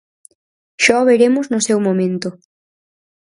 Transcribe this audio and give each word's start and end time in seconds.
Xa 0.83 0.95
o 1.01 1.07
veremos 1.09 1.45
no 1.49 1.59
seu 1.67 1.79
momento. 1.87 2.29